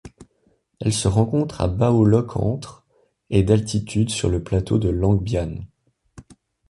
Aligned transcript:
Elle 0.79 0.93
se 0.93 1.07
rencontre 1.07 1.61
à 1.61 1.67
Bảo 1.67 2.03
Lộc 2.05 2.35
entre 2.35 2.87
et 3.29 3.43
d'altitude 3.43 4.09
sur 4.09 4.29
le 4.31 4.41
plateau 4.43 4.79
Langbian. 4.79 5.57